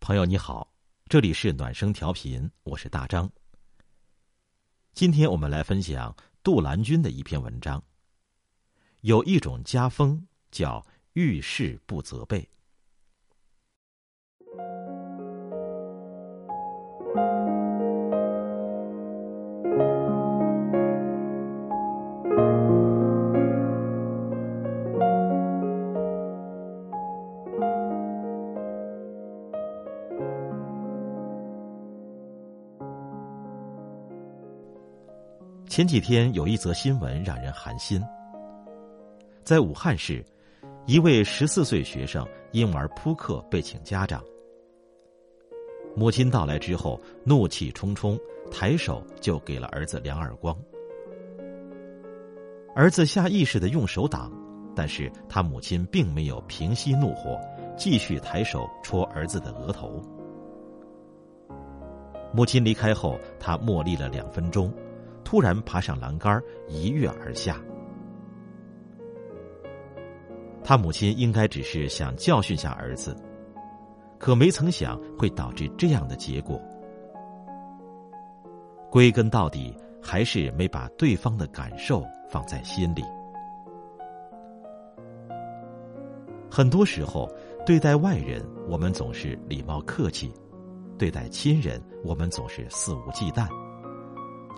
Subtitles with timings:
[0.00, 0.72] 朋友你好，
[1.10, 3.30] 这里是暖声调频，我是大张。
[4.94, 7.80] 今天我们来分享杜兰君的一篇文章。
[9.02, 12.48] 有一种家风叫遇事不责备。
[35.80, 38.04] 前几天有一则新闻让人寒心。
[39.42, 40.22] 在武汉市，
[40.84, 42.22] 一位十四岁学生
[42.52, 44.22] 因玩扑克被请家长，
[45.96, 48.18] 母亲到来之后，怒气冲冲，
[48.50, 50.54] 抬手就给了儿子两耳光。
[52.76, 54.30] 儿子下意识的用手挡，
[54.76, 57.40] 但是他母亲并没有平息怒火，
[57.74, 59.98] 继续抬手戳儿子的额头。
[62.34, 64.70] 母亲离开后，他默立了两分钟。
[65.30, 67.56] 突然爬上栏杆，一跃而下。
[70.64, 73.14] 他母亲应该只是想教训下儿子，
[74.18, 76.60] 可没曾想会导致这样的结果。
[78.90, 79.72] 归根到底，
[80.02, 83.04] 还是没把对方的感受放在心里。
[86.50, 87.32] 很多时候，
[87.64, 90.28] 对待外人，我们总是礼貌客气；
[90.98, 93.46] 对待亲人，我们总是肆无忌惮。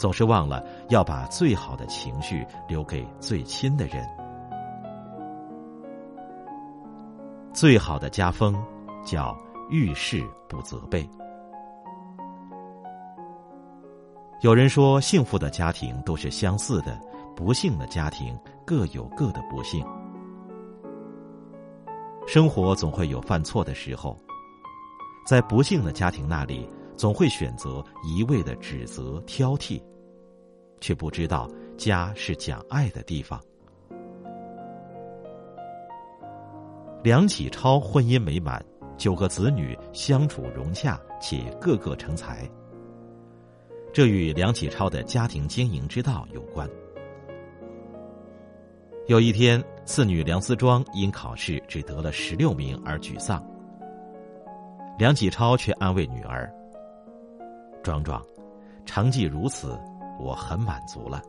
[0.00, 4.02] 总是忘了要把最好的情绪留给最亲的人。
[7.52, 8.56] 最好的家风
[9.04, 9.36] 叫
[9.68, 11.06] 遇事不责备。
[14.40, 16.98] 有人说，幸福的家庭都是相似的，
[17.36, 18.34] 不幸的家庭
[18.64, 19.84] 各有各的不幸。
[22.26, 24.16] 生活总会有犯错的时候，
[25.26, 26.66] 在不幸的家庭那里，
[27.00, 29.82] 总会选择一味的指责挑剔。
[30.82, 31.48] 却不知道
[31.78, 33.40] 家是讲爱的地方。
[37.02, 38.62] 梁启超婚姻美满，
[38.98, 42.46] 九个子女相处融洽，且个个成才。
[43.94, 46.68] 这与梁启超的家庭经营之道有关。
[49.06, 53.42] 有一天，次女梁思庄因考试只得了十六名而沮丧，
[54.98, 56.52] 梁启超却安慰女儿
[57.82, 58.22] ：“壮壮，
[58.84, 59.78] 成绩如此。”
[60.22, 61.22] 我很满足了，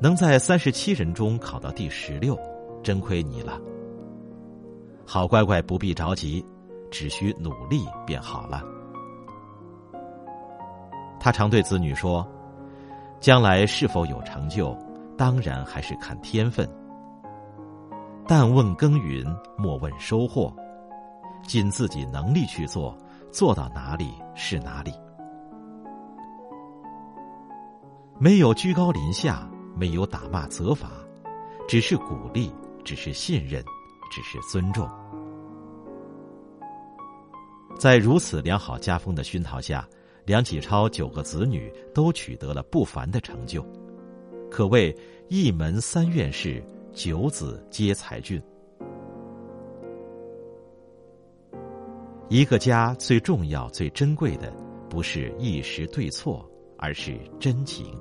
[0.00, 2.38] 能在三十七人中考到第十六，
[2.80, 3.60] 真亏你了。
[5.04, 6.46] 好乖乖，不必着急，
[6.92, 8.62] 只需努力便好了。
[11.18, 12.24] 他常对子女说
[13.18, 14.72] ：“将来是否有成就，
[15.18, 16.68] 当然还是看天分。
[18.28, 19.26] 但问耕耘，
[19.58, 20.54] 莫问收获，
[21.42, 22.96] 尽自己能力去做，
[23.32, 24.94] 做到哪里是哪里。”
[28.18, 29.46] 没有居高临下，
[29.76, 30.90] 没有打骂责罚，
[31.68, 32.50] 只是鼓励，
[32.82, 33.62] 只是信任，
[34.10, 34.88] 只是尊重。
[37.78, 39.86] 在如此良好家风的熏陶下，
[40.24, 43.62] 梁启超九个子女都取得了不凡的成就，
[44.50, 44.96] 可谓
[45.28, 48.42] 一门三院士，九子皆才俊。
[52.30, 54.50] 一个家最重要、最珍贵的，
[54.88, 56.50] 不是一时对错。
[56.78, 57.98] 而是真情。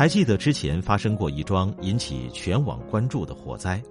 [0.00, 3.82] 还记得之前发生过一桩引起全网关注的火灾，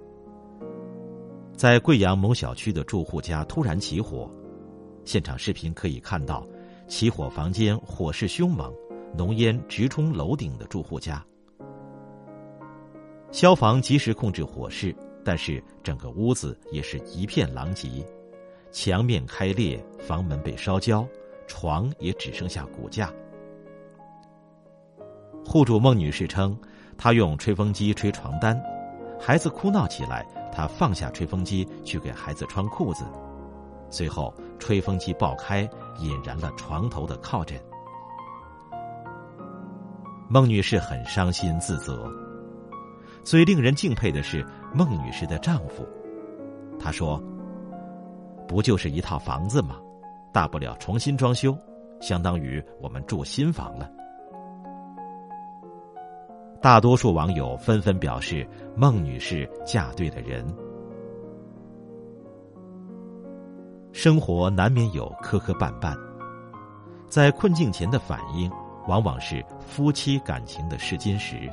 [1.56, 4.28] 在贵阳某小区的住户家突然起火，
[5.04, 6.44] 现场视频可以看到，
[6.88, 8.74] 起火房间火势凶猛，
[9.16, 11.24] 浓烟直冲楼顶的住户家。
[13.30, 14.92] 消防及时控制火势，
[15.24, 18.04] 但是整个屋子也是一片狼藉，
[18.72, 21.06] 墙面开裂，房门被烧焦。
[21.46, 23.12] 床也只剩下骨架。
[25.44, 26.56] 户主孟女士称，
[26.96, 28.60] 她用吹风机吹床单，
[29.18, 33.04] 孩子哭闹起来，她放下吹风机去给孩子穿裤子，
[33.90, 37.60] 随后吹风机爆开，引燃了床头的靠枕。
[40.28, 42.08] 孟女士很伤心自责。
[43.24, 45.86] 最令人敬佩的是孟女士的丈夫，
[46.78, 47.22] 他说
[48.48, 49.76] ：“不就是一套房子吗？”
[50.32, 51.58] 大不了重新装修，
[52.00, 53.90] 相当于我们住新房了。
[56.62, 58.46] 大多数网友纷纷表示，
[58.76, 60.46] 孟女士嫁对了人。
[63.92, 65.96] 生活难免有磕磕绊绊，
[67.08, 68.50] 在困境前的反应，
[68.86, 71.50] 往往是夫妻感情的试金石。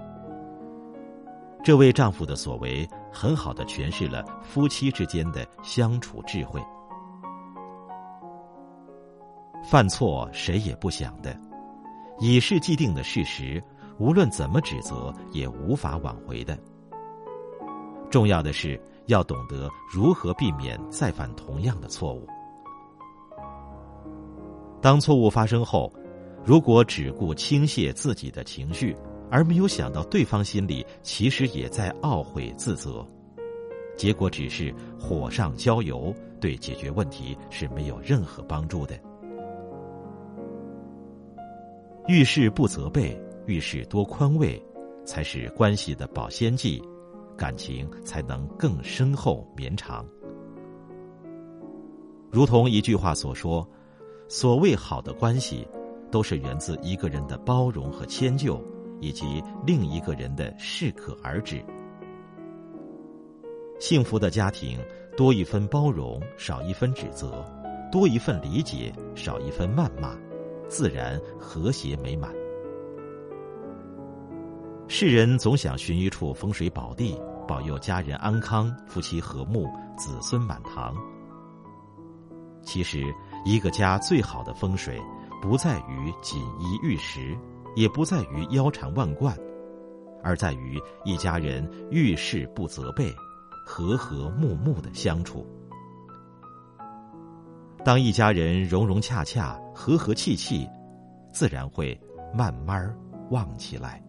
[1.63, 6.61] 这位丈夫的所为，很好的诠释了夫妻之间的相处智慧。
[9.63, 11.33] 犯错谁也不想的，
[12.19, 13.63] 已是既定的事实，
[13.99, 16.57] 无论怎么指责，也无法挽回的。
[18.09, 22.25] 重要的是要懂得如何避免再犯同样的错误。
[24.81, 25.91] 当错误发生后，
[26.45, 28.95] 如果只顾倾泻自己的情绪，
[29.29, 33.05] 而没有想到对方心里其实也在懊悔自责，
[33.97, 38.97] 结果只是火上浇油，对解决问题是没有任何帮助的。
[42.07, 44.61] 遇事不责备，遇事多宽慰，
[45.03, 46.79] 才是关系的保鲜剂，
[47.35, 50.05] 感情才能更深厚绵长。
[52.29, 53.67] 如同一句话所说
[54.29, 55.67] ：“所谓好的关系，
[56.11, 58.63] 都是源自一个人的包容和迁就。”
[58.99, 61.63] 以及另一个人的适可而止。
[63.79, 64.79] 幸福的家庭
[65.15, 67.27] 多一分包容，少一分指责；
[67.91, 70.17] 多一份理解，少一分谩骂，
[70.67, 72.33] 自然和谐美满。
[74.87, 80.95] 世人总想寻一处风水宝地，保佑家人安康、夫妻和睦、子孙满堂。
[82.63, 83.03] 其实，
[83.45, 84.99] 一个家最好的风水，
[85.41, 87.37] 不在于锦衣玉食。
[87.75, 89.37] 也不在于腰缠万贯，
[90.23, 93.13] 而在于一家人遇事不责备，
[93.67, 95.45] 和和睦睦的相处。
[97.85, 100.67] 当一家人融融洽洽、和和气气，
[101.31, 101.95] 自然会
[102.33, 102.91] 慢慢
[103.29, 104.03] 旺起来。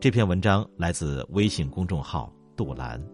[0.00, 3.04] 这篇文章来自微信公众号“杜兰”。